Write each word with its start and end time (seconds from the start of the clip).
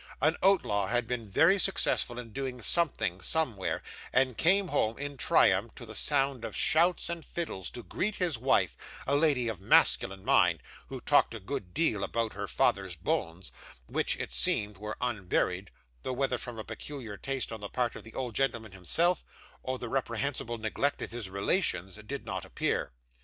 An 0.19 0.35
outlaw 0.41 0.87
had 0.87 1.05
been 1.07 1.29
very 1.29 1.59
successful 1.59 2.17
in 2.17 2.33
doing 2.33 2.59
something 2.59 3.21
somewhere, 3.21 3.83
and 4.11 4.35
came 4.35 4.69
home, 4.69 4.97
in 4.97 5.15
triumph, 5.15 5.75
to 5.75 5.85
the 5.85 5.93
sound 5.93 6.43
of 6.43 6.55
shouts 6.55 7.07
and 7.07 7.23
fiddles, 7.23 7.69
to 7.69 7.83
greet 7.83 8.15
his 8.15 8.35
wife 8.35 8.75
a 9.05 9.15
lady 9.15 9.47
of 9.47 9.61
masculine 9.61 10.25
mind, 10.25 10.63
who 10.87 11.01
talked 11.01 11.35
a 11.35 11.39
good 11.39 11.75
deal 11.75 12.03
about 12.03 12.33
her 12.33 12.47
father's 12.47 12.95
bones, 12.95 13.51
which 13.85 14.17
it 14.19 14.33
seemed 14.33 14.79
were 14.79 14.97
unburied, 15.01 15.69
though 16.01 16.13
whether 16.13 16.39
from 16.39 16.57
a 16.57 16.63
peculiar 16.63 17.15
taste 17.15 17.51
on 17.51 17.61
the 17.61 17.69
part 17.69 17.95
of 17.95 18.03
the 18.03 18.15
old 18.15 18.33
gentleman 18.33 18.71
himself, 18.71 19.23
or 19.61 19.77
the 19.77 19.87
reprehensible 19.87 20.57
neglect 20.57 21.03
of 21.03 21.11
his 21.11 21.29
relations, 21.29 21.97
did 22.07 22.25
not 22.25 22.43
appear. 22.43 22.91